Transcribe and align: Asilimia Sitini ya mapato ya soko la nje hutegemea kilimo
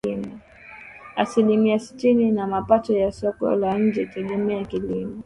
Asilimia 1.15 1.79
Sitini 1.79 2.37
ya 2.37 2.47
mapato 2.47 2.93
ya 2.93 3.11
soko 3.11 3.55
la 3.55 3.77
nje 3.77 4.03
hutegemea 4.05 4.65
kilimo 4.65 5.17